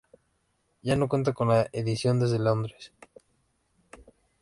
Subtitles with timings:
[0.81, 2.91] Ya no cuenta con la edición desde Londres.